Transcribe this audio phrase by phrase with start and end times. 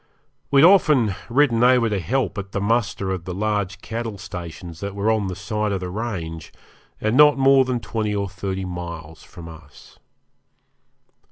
[0.49, 4.79] We had often ridden over to help at the muster of the large cattle stations
[4.79, 6.51] that were on the side of the range,
[6.99, 9.99] and not more than twenty or thirty miles from us.